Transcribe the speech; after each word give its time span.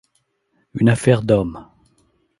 Une 0.73 0.89
affaire 0.89 1.21
d’homme. 1.21 1.67